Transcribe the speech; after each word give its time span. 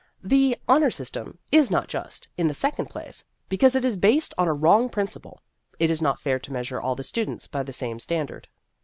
The" 0.23 0.57
Honor 0.67 0.89
System" 0.89 1.37
is 1.51 1.69
not 1.69 1.87
just, 1.87 2.27
in 2.35 2.47
the 2.47 2.55
second 2.55 2.87
place, 2.87 3.23
because 3.49 3.75
it 3.75 3.85
is 3.85 3.95
based 3.95 4.33
on 4.35 4.47
a 4.47 4.51
wrong 4.53 4.89
prin 4.89 5.05
ciple. 5.05 5.37
It 5.77 5.91
is 5.91 6.01
not 6.01 6.19
fair 6.19 6.39
to 6.39 6.51
measure 6.51 6.81
all 6.81 6.95
the 6.95 7.03
students 7.03 7.45
by 7.45 7.61
the 7.61 7.71
same 7.71 7.99
standard. 7.99 8.47